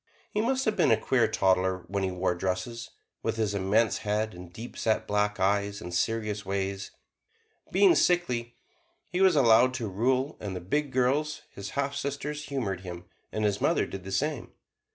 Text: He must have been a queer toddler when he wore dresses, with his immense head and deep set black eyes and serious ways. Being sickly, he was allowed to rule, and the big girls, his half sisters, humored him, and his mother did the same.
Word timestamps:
He 0.31 0.41
must 0.41 0.65
have 0.65 0.75
been 0.75 0.89
a 0.89 0.97
queer 0.97 1.27
toddler 1.27 1.85
when 1.87 2.01
he 2.01 2.09
wore 2.09 2.33
dresses, 2.33 2.89
with 3.21 3.35
his 3.35 3.53
immense 3.53 3.99
head 3.99 4.33
and 4.33 4.51
deep 4.51 4.75
set 4.75 5.05
black 5.05 5.39
eyes 5.39 5.79
and 5.79 5.93
serious 5.93 6.43
ways. 6.43 6.89
Being 7.71 7.93
sickly, 7.93 8.55
he 9.11 9.21
was 9.21 9.35
allowed 9.35 9.75
to 9.75 9.87
rule, 9.87 10.37
and 10.39 10.55
the 10.55 10.59
big 10.59 10.91
girls, 10.91 11.43
his 11.51 11.69
half 11.77 11.93
sisters, 11.95 12.45
humored 12.45 12.79
him, 12.81 13.05
and 13.31 13.45
his 13.45 13.61
mother 13.61 13.85
did 13.85 14.03
the 14.03 14.11
same. 14.11 14.53